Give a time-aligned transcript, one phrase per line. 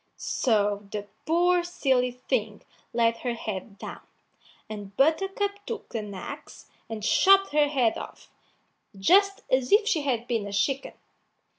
[0.17, 4.01] So the poor silly thing laid her head down,
[4.67, 8.31] and Buttercup took an axe and chopped her head off,
[8.97, 10.93] just as if she had been a chicken.